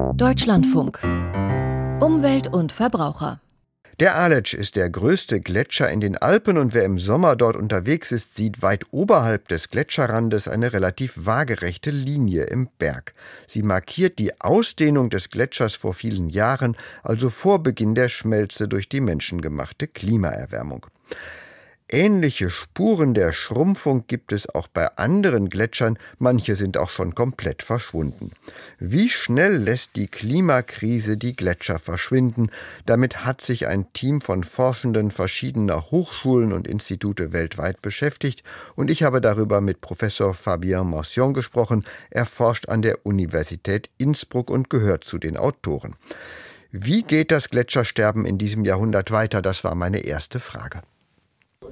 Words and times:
Deutschlandfunk. 0.00 0.98
Umwelt 2.00 2.48
und 2.48 2.72
Verbraucher. 2.72 3.40
Der 4.00 4.16
Aletsch 4.16 4.54
ist 4.54 4.76
der 4.76 4.88
größte 4.88 5.40
Gletscher 5.40 5.90
in 5.90 6.00
den 6.00 6.16
Alpen 6.16 6.56
und 6.56 6.72
wer 6.72 6.84
im 6.84 6.98
Sommer 6.98 7.36
dort 7.36 7.54
unterwegs 7.54 8.10
ist, 8.10 8.34
sieht 8.34 8.62
weit 8.62 8.86
oberhalb 8.92 9.48
des 9.48 9.68
Gletscherrandes 9.68 10.48
eine 10.48 10.72
relativ 10.72 11.26
waagerechte 11.26 11.90
Linie 11.90 12.44
im 12.44 12.68
Berg. 12.78 13.12
Sie 13.46 13.62
markiert 13.62 14.18
die 14.18 14.40
Ausdehnung 14.40 15.10
des 15.10 15.28
Gletschers 15.28 15.74
vor 15.74 15.92
vielen 15.92 16.30
Jahren, 16.30 16.76
also 17.02 17.28
vor 17.28 17.62
Beginn 17.62 17.94
der 17.94 18.08
Schmelze 18.08 18.68
durch 18.68 18.88
die 18.88 19.02
menschengemachte 19.02 19.86
Klimaerwärmung. 19.86 20.86
Ähnliche 21.92 22.50
Spuren 22.50 23.14
der 23.14 23.32
Schrumpfung 23.32 24.06
gibt 24.06 24.30
es 24.30 24.48
auch 24.48 24.68
bei 24.68 24.96
anderen 24.96 25.48
Gletschern, 25.48 25.98
manche 26.20 26.54
sind 26.54 26.76
auch 26.76 26.88
schon 26.88 27.16
komplett 27.16 27.64
verschwunden. 27.64 28.30
Wie 28.78 29.08
schnell 29.08 29.56
lässt 29.56 29.96
die 29.96 30.06
Klimakrise 30.06 31.16
die 31.16 31.34
Gletscher 31.34 31.80
verschwinden? 31.80 32.50
Damit 32.86 33.24
hat 33.24 33.40
sich 33.40 33.66
ein 33.66 33.92
Team 33.92 34.20
von 34.20 34.44
Forschenden 34.44 35.10
verschiedener 35.10 35.90
Hochschulen 35.90 36.52
und 36.52 36.68
Institute 36.68 37.32
weltweit 37.32 37.82
beschäftigt 37.82 38.44
und 38.76 38.88
ich 38.88 39.02
habe 39.02 39.20
darüber 39.20 39.60
mit 39.60 39.80
Professor 39.80 40.32
Fabien 40.32 40.86
Morsion 40.86 41.34
gesprochen. 41.34 41.84
Er 42.08 42.24
forscht 42.24 42.68
an 42.68 42.82
der 42.82 43.04
Universität 43.04 43.90
Innsbruck 43.98 44.48
und 44.48 44.70
gehört 44.70 45.02
zu 45.02 45.18
den 45.18 45.36
Autoren. 45.36 45.96
Wie 46.70 47.02
geht 47.02 47.32
das 47.32 47.48
Gletschersterben 47.50 48.24
in 48.24 48.38
diesem 48.38 48.64
Jahrhundert 48.64 49.10
weiter? 49.10 49.42
Das 49.42 49.64
war 49.64 49.74
meine 49.74 50.04
erste 50.04 50.38
Frage. 50.38 50.82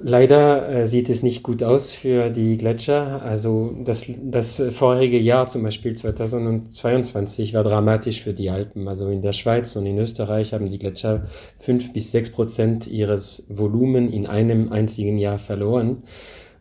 Leider 0.01 0.69
äh, 0.69 0.87
sieht 0.87 1.09
es 1.09 1.23
nicht 1.23 1.43
gut 1.43 1.63
aus 1.63 1.91
für 1.91 2.29
die 2.29 2.57
Gletscher. 2.57 3.21
Also 3.21 3.75
das, 3.83 4.05
das 4.21 4.61
vorige 4.71 5.19
Jahr, 5.19 5.47
zum 5.47 5.63
Beispiel 5.63 5.95
2022, 5.95 7.53
war 7.53 7.63
dramatisch 7.63 8.21
für 8.21 8.33
die 8.33 8.49
Alpen. 8.49 8.87
Also 8.87 9.09
in 9.09 9.21
der 9.21 9.33
Schweiz 9.33 9.75
und 9.75 9.85
in 9.85 9.97
Österreich 9.97 10.53
haben 10.53 10.69
die 10.69 10.79
Gletscher 10.79 11.25
fünf 11.57 11.91
bis 11.93 12.11
sechs 12.11 12.29
Prozent 12.29 12.87
ihres 12.87 13.45
Volumen 13.49 14.11
in 14.11 14.25
einem 14.25 14.71
einzigen 14.71 15.17
Jahr 15.17 15.39
verloren. 15.39 16.03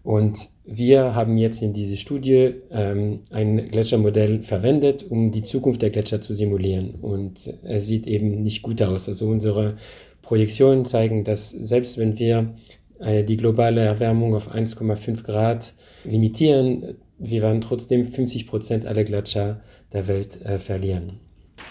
Und 0.02 0.48
wir 0.64 1.14
haben 1.14 1.36
jetzt 1.36 1.62
in 1.62 1.72
dieser 1.72 1.96
Studie 1.96 2.54
ähm, 2.70 3.20
ein 3.30 3.66
Gletschermodell 3.70 4.42
verwendet, 4.42 5.04
um 5.08 5.32
die 5.32 5.42
Zukunft 5.42 5.82
der 5.82 5.90
Gletscher 5.90 6.20
zu 6.20 6.34
simulieren. 6.34 6.94
Und 7.02 7.52
es 7.62 7.86
sieht 7.86 8.06
eben 8.06 8.42
nicht 8.42 8.62
gut 8.62 8.80
aus. 8.82 9.08
Also 9.08 9.28
unsere 9.28 9.76
Projektionen 10.22 10.84
zeigen, 10.84 11.24
dass 11.24 11.50
selbst 11.50 11.98
wenn 11.98 12.18
wir 12.18 12.54
die 13.00 13.36
globale 13.36 13.80
Erwärmung 13.80 14.34
auf 14.34 14.52
1,5 14.52 15.22
Grad 15.24 15.74
limitieren, 16.04 16.96
wir 17.18 17.42
werden 17.42 17.60
trotzdem 17.60 18.04
50 18.04 18.46
Prozent 18.46 18.86
aller 18.86 19.04
Gletscher 19.04 19.60
der 19.92 20.06
Welt 20.08 20.40
äh, 20.42 20.58
verlieren. 20.58 21.20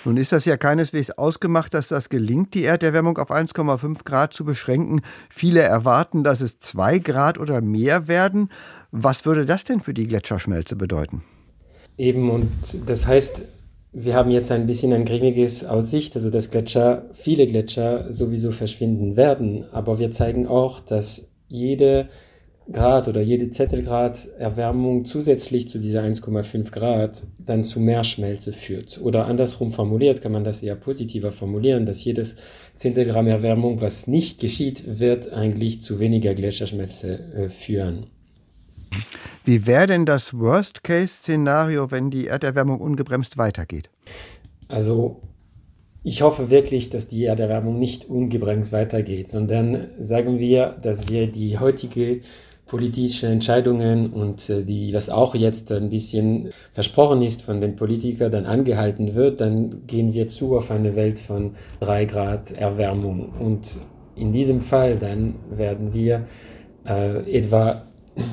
Nun 0.06 0.18
ist 0.18 0.32
das 0.32 0.46
ja 0.46 0.58
keineswegs 0.58 1.12
ausgemacht, 1.12 1.74
dass 1.74 1.90
das 1.90 2.10
gelingt, 2.10 2.54
die 2.54 2.64
Erderwärmung 2.64 3.18
auf 3.18 3.32
1,5 3.32 4.04
Grad 4.04 4.34
zu 4.34 4.46
beschränken. 4.46 5.02
Viele 5.30 5.62
erwarten, 5.62 6.24
dass 6.24 6.42
es 6.42 6.60
2 6.60 7.00
Grad 7.00 7.38
oder 7.38 7.62
mehr 7.62 8.08
werden. 8.08 8.50
Was 8.92 9.26
würde 9.26 9.46
das 9.46 9.64
denn 9.64 9.82
für 9.82 9.94
die 9.94 10.08
Gletscherschmelze 10.08 10.76
bedeuten? 10.76 11.24
Eben, 11.98 12.30
und 12.30 12.50
das 12.86 13.08
heißt, 13.08 13.44
wir 14.00 14.14
haben 14.14 14.30
jetzt 14.30 14.52
ein 14.52 14.68
bisschen 14.68 14.94
ein 14.94 15.06
grimmiges 15.06 15.66
Aussicht, 15.66 16.16
also 16.16 16.30
dass 16.30 16.52
Gletscher, 16.52 17.10
viele 17.14 17.48
Gletscher 17.48 18.14
sowieso 18.14 18.52
verschwinden 18.52 19.18
werden. 19.18 19.66
Aber 19.72 19.98
wir 19.98 20.12
zeigen 20.12 20.46
auch, 20.46 20.80
dass 20.80 21.28
jede 21.48 22.08
Grad 22.72 23.08
oder 23.08 23.22
jede 23.22 23.50
Zettelgrad 23.50 24.28
Erwärmung 24.38 25.06
zusätzlich 25.06 25.68
zu 25.68 25.80
dieser 25.80 26.04
1,5 26.04 26.70
Grad 26.70 27.24
dann 27.40 27.64
zu 27.64 27.80
mehr 27.80 28.04
Schmelze 28.04 28.54
führt. 28.54 29.02
Oder 29.02 29.26
andersrum 29.26 29.72
formuliert 29.72 30.22
kann 30.22 30.34
man 30.34 30.44
das 30.44 30.62
eher 30.62 30.76
positiver 30.76 31.32
formulieren, 31.32 31.88
dass 31.88 32.04
jedes 32.04 32.36
Zehntelgramm 32.76 33.26
Erwärmung, 33.26 33.82
was 33.82 34.06
nicht 34.06 34.40
geschieht, 34.40 35.00
wird 35.00 35.34
eigentlich 35.34 35.82
zu 35.82 36.00
weniger 36.00 36.36
Gletscherschmelze 36.36 37.20
äh, 37.34 37.50
führen. 37.50 38.06
Wie 39.44 39.66
wäre 39.66 39.88
denn 39.88 40.06
das 40.06 40.38
Worst-Case-Szenario, 40.38 41.92
wenn 41.92 42.10
die 42.10 42.28
Erderwärmung 42.28 42.80
ungebremst 42.80 43.38
weitergeht? 43.38 43.90
Also 44.68 45.22
ich 46.04 46.22
hoffe 46.22 46.50
wirklich, 46.50 46.90
dass 46.90 47.08
die 47.08 47.26
Erderwärmung 47.26 47.80
nicht 47.80 48.06
ungebremst 48.06 48.72
weitergeht, 48.72 49.30
sondern 49.30 49.88
sagen 50.00 50.40
wir, 50.40 50.78
dass 50.82 51.10
wir 51.10 51.28
die 51.28 51.60
heutige 51.60 52.22
politische 52.68 53.28
Entscheidungen 53.28 54.12
und 54.12 54.50
äh, 54.50 54.64
die, 54.64 54.94
was 54.94 55.10
auch 55.10 55.36
jetzt 55.36 55.72
ein 55.72 55.90
bisschen 55.90 56.52
versprochen 56.72 57.22
ist 57.22 57.42
von 57.42 57.62
den 57.62 57.76
Politikern, 57.76 58.32
dann 58.32 58.46
angehalten 58.46 59.16
wird, 59.16 59.42
dann 59.42 59.88
gehen 59.88 60.14
wir 60.14 60.28
zu 60.28 60.56
auf 60.58 60.70
eine 60.70 60.96
Welt 60.96 61.20
von 61.20 61.56
drei 61.80 62.06
Grad 62.06 62.52
Erwärmung. 62.52 63.34
Und 63.40 63.80
in 64.16 64.34
diesem 64.34 64.62
Fall 64.62 64.98
dann 64.98 65.36
werden 65.50 65.94
wir 65.94 66.28
äh, 66.86 67.32
etwa 67.32 67.88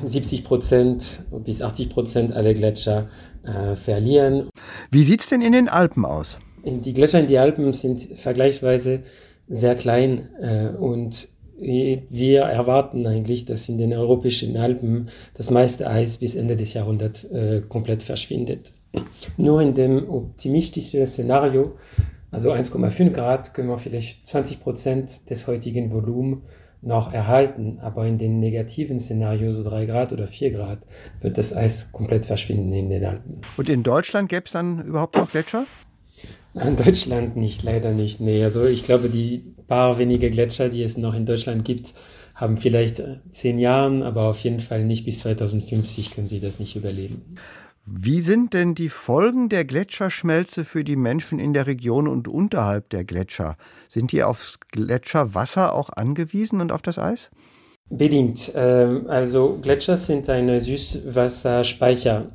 70 0.05 0.43
Prozent 0.43 1.23
bis 1.43 1.61
80 1.61 1.89
Prozent 1.89 2.33
aller 2.33 2.53
Gletscher 2.53 3.07
äh, 3.43 3.75
verlieren. 3.75 4.49
Wie 4.91 5.03
sieht 5.03 5.21
es 5.21 5.29
denn 5.29 5.41
in 5.41 5.51
den 5.51 5.69
Alpen 5.69 6.05
aus? 6.05 6.39
Die 6.63 6.93
Gletscher 6.93 7.19
in 7.19 7.27
den 7.27 7.37
Alpen 7.37 7.73
sind 7.73 8.01
vergleichsweise 8.15 9.03
sehr 9.47 9.75
klein 9.75 10.29
äh, 10.39 10.69
und 10.75 11.29
wir 11.57 12.41
erwarten 12.41 13.07
eigentlich, 13.07 13.45
dass 13.45 13.69
in 13.69 13.77
den 13.77 13.93
europäischen 13.93 14.57
Alpen 14.57 15.09
das 15.35 15.49
meiste 15.49 15.87
Eis 15.89 16.17
bis 16.17 16.35
Ende 16.35 16.57
des 16.57 16.73
Jahrhunderts 16.73 17.23
äh, 17.25 17.61
komplett 17.69 18.03
verschwindet. 18.03 18.73
Nur 19.37 19.61
in 19.61 19.73
dem 19.73 20.09
optimistischen 20.09 21.05
Szenario, 21.05 21.75
also 22.31 22.51
1,5 22.51 23.11
Grad, 23.11 23.53
können 23.53 23.69
wir 23.69 23.77
vielleicht 23.77 24.27
20 24.27 24.59
Prozent 24.59 25.29
des 25.29 25.47
heutigen 25.47 25.91
Volumens 25.91 26.41
noch 26.85 27.13
erhalten, 27.13 27.79
aber 27.81 28.05
in 28.05 28.17
den 28.17 28.39
negativen 28.39 28.99
Szenarios, 28.99 29.55
so 29.55 29.63
drei 29.63 29.85
Grad 29.85 30.13
oder 30.13 30.27
vier 30.27 30.51
Grad, 30.51 30.79
wird 31.19 31.37
das 31.37 31.53
Eis 31.53 31.91
komplett 31.91 32.25
verschwinden 32.25 32.71
in 32.73 32.89
den 32.89 33.03
Alpen. 33.03 33.41
Und 33.57 33.69
in 33.69 33.83
Deutschland 33.83 34.29
gäbe 34.29 34.43
es 34.45 34.51
dann 34.51 34.85
überhaupt 34.85 35.15
noch 35.15 35.31
Gletscher? 35.31 35.65
In 36.53 36.77
Deutschland 36.77 37.35
nicht, 37.35 37.63
leider 37.63 37.91
nicht. 37.91 38.21
Nee, 38.21 38.43
also 38.43 38.65
ich 38.65 38.83
glaube, 38.83 39.09
die 39.09 39.55
paar 39.67 39.97
wenige 39.97 40.29
Gletscher, 40.29 40.69
die 40.69 40.83
es 40.83 40.97
noch 40.97 41.15
in 41.15 41.25
Deutschland 41.25 41.65
gibt, 41.65 41.93
haben 42.33 42.57
vielleicht 42.57 43.01
zehn 43.31 43.59
Jahre, 43.59 44.05
aber 44.05 44.27
auf 44.27 44.39
jeden 44.41 44.59
Fall 44.59 44.83
nicht 44.85 45.05
bis 45.05 45.19
2050 45.19 46.11
können 46.11 46.27
sie 46.27 46.39
das 46.39 46.59
nicht 46.59 46.75
überleben. 46.75 47.35
Wie 47.87 48.21
sind 48.21 48.55
denn 48.55 48.73
die 48.73 48.89
Folgen 48.89 49.47
der 49.47 49.63
Gletscherschmelze 49.63 50.65
für 50.65 50.83
die 50.83 50.95
Menschen 50.95 51.37
in 51.37 51.53
der 51.53 51.67
Region 51.67 52.07
und 52.07 52.27
unterhalb 52.27 52.89
der 52.89 53.03
Gletscher? 53.03 53.57
Sind 53.87 54.11
die 54.11 54.23
aufs 54.23 54.59
Gletscherwasser 54.71 55.71
auch 55.71 55.91
angewiesen 55.91 56.61
und 56.61 56.71
auf 56.71 56.81
das 56.81 56.97
Eis? 56.97 57.29
Bedingt. 57.91 58.51
Ähm, 58.55 59.05
also 59.07 59.59
Gletscher 59.61 59.97
sind 59.97 60.27
ein 60.29 60.59
Süßwasserspeicher. 60.59 62.31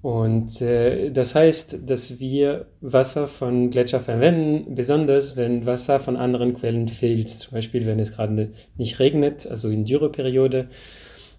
Und 0.00 0.62
äh, 0.62 1.10
das 1.10 1.34
heißt, 1.34 1.80
dass 1.84 2.18
wir 2.18 2.66
Wasser 2.80 3.28
von 3.28 3.70
Gletscher 3.70 4.00
verwenden, 4.00 4.74
besonders 4.74 5.36
wenn 5.36 5.66
Wasser 5.66 5.98
von 5.98 6.16
anderen 6.16 6.54
Quellen 6.54 6.88
fehlt. 6.88 7.28
Zum 7.28 7.52
Beispiel, 7.52 7.84
wenn 7.84 8.00
es 8.00 8.12
gerade 8.12 8.52
nicht 8.78 8.98
regnet, 8.98 9.46
also 9.46 9.68
in 9.68 9.84
Dürreperiode 9.84 10.68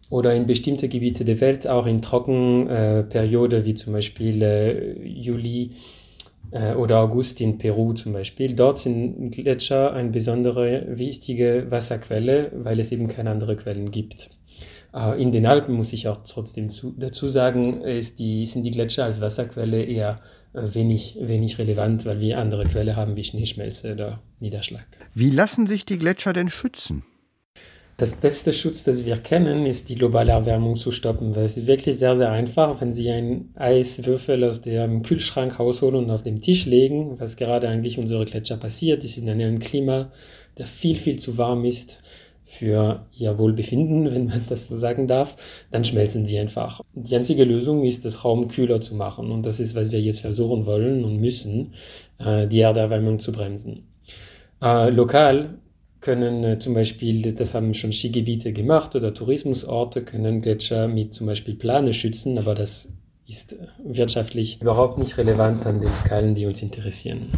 oder 0.09 0.33
in 0.35 0.45
bestimmte 0.45 0.87
Gebiete 0.87 1.25
der 1.25 1.39
Welt, 1.41 1.67
auch 1.67 1.85
in 1.85 2.01
Trockenperiode, 2.01 3.57
äh, 3.57 3.65
wie 3.65 3.73
zum 3.73 3.93
Beispiel 3.93 4.41
äh, 4.41 5.07
Juli 5.07 5.71
äh, 6.51 6.73
oder 6.75 6.99
August 6.99 7.41
in 7.41 7.57
Peru 7.57 7.93
zum 7.93 8.13
Beispiel. 8.13 8.53
Dort 8.53 8.79
sind 8.79 9.31
Gletscher 9.31 9.93
eine 9.93 10.09
besondere 10.09 10.85
wichtige 10.97 11.67
Wasserquelle, 11.69 12.51
weil 12.55 12.79
es 12.79 12.91
eben 12.91 13.07
keine 13.07 13.31
anderen 13.31 13.57
Quellen 13.57 13.91
gibt. 13.91 14.29
In 15.17 15.33
den 15.33 15.45
Alpen 15.45 15.75
muss 15.75 15.91
ich 15.91 16.07
auch 16.07 16.19
trotzdem 16.25 16.69
zu, 16.69 16.93
dazu 16.97 17.27
sagen, 17.27 17.83
die, 18.17 18.45
sind 18.45 18.63
die 18.63 18.71
Gletscher 18.71 19.03
als 19.03 19.19
Wasserquelle 19.19 19.83
eher 19.83 20.21
wenig, 20.53 21.17
wenig 21.19 21.57
relevant, 21.57 22.05
weil 22.05 22.21
wir 22.21 22.39
andere 22.39 22.63
Quellen 22.63 22.95
haben 22.95 23.17
wie 23.17 23.25
Schneeschmelze 23.25 23.91
oder 23.91 24.21
Niederschlag. 24.39 24.85
Wie 25.13 25.31
lassen 25.31 25.67
sich 25.67 25.83
die 25.83 25.99
Gletscher 25.99 26.31
denn 26.31 26.47
schützen? 26.47 27.03
Das 27.97 28.13
beste 28.13 28.51
Schutz, 28.51 28.83
das 28.83 29.05
wir 29.05 29.15
kennen, 29.15 29.65
ist 29.65 29.87
die 29.87 29.95
globale 29.95 30.33
Erwärmung 30.33 30.75
zu 30.75 30.91
stoppen. 30.91 31.33
Weil 31.33 31.45
es 31.45 31.55
ist 31.55 31.65
wirklich 31.65 31.97
sehr, 31.97 32.17
sehr 32.17 32.29
einfach, 32.29 32.81
wenn 32.81 32.91
Sie 32.91 33.09
einen 33.09 33.53
Eiswürfel 33.55 34.43
aus 34.43 34.59
dem 34.59 35.01
Kühlschrank 35.01 35.57
rausholen 35.57 36.03
und 36.03 36.11
auf 36.11 36.21
den 36.21 36.39
Tisch 36.39 36.65
legen, 36.65 37.17
was 37.19 37.37
gerade 37.37 37.69
eigentlich 37.69 37.97
unsere 37.97 38.25
Gletscher 38.25 38.57
passiert. 38.57 39.03
Sind 39.03 39.29
in 39.29 39.41
einem 39.41 39.59
Klima, 39.59 40.11
der 40.57 40.65
viel, 40.65 40.97
viel 40.97 41.19
zu 41.19 41.37
warm 41.37 41.63
ist 41.63 42.01
für 42.43 43.05
ihr 43.13 43.37
Wohlbefinden, 43.37 44.05
wenn 44.13 44.25
man 44.25 44.45
das 44.49 44.67
so 44.67 44.75
sagen 44.75 45.07
darf, 45.07 45.37
dann 45.71 45.85
schmelzen 45.85 46.25
sie 46.25 46.37
einfach. 46.37 46.81
Die 46.95 47.15
einzige 47.15 47.45
Lösung 47.45 47.85
ist, 47.85 48.03
das 48.03 48.25
Raum 48.25 48.49
kühler 48.49 48.81
zu 48.81 48.95
machen. 48.95 49.31
Und 49.31 49.45
das 49.45 49.61
ist, 49.61 49.73
was 49.73 49.93
wir 49.93 50.01
jetzt 50.01 50.19
versuchen 50.19 50.65
wollen 50.65 51.05
und 51.05 51.21
müssen, 51.21 51.73
äh, 52.17 52.45
die 52.45 52.59
Erderwärmung 52.59 53.19
zu 53.19 53.31
bremsen. 53.31 53.87
Äh, 54.61 54.89
lokal 54.89 55.59
können 56.05 56.43
äh, 56.43 56.59
zum 56.59 56.75
Beispiel, 56.75 57.33
das 57.33 57.55
haben 57.55 57.73
schon 57.73 57.91
Skigebiete 57.91 58.53
gemacht 58.53 58.95
oder 58.95 59.11
Tourismusorte, 59.11 60.03
können 60.03 60.41
Gletscher 60.41 60.87
mit 60.87 61.15
zum 61.15 61.25
Beispiel 61.25 61.55
Plane 61.55 61.95
schützen, 61.95 62.37
aber 62.37 62.53
das 62.53 62.87
ist 63.27 63.55
wirtschaftlich 63.83 64.61
überhaupt 64.61 64.99
nicht 64.99 65.17
relevant 65.17 65.65
an 65.65 65.81
den 65.81 65.93
Skalen, 65.95 66.35
die 66.35 66.45
uns 66.45 66.61
interessieren. 66.61 67.29